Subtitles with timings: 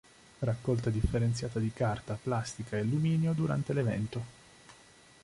[0.39, 4.23] Raccolta differenziata di carta, plastica e alluminio durante l'evento.